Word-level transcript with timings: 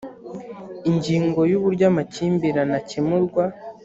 ingingo 0.89 1.39
ya 1.49 1.55
uburyo 1.59 1.85
amakimbirane 1.91 2.73
akemurwa 2.81 3.43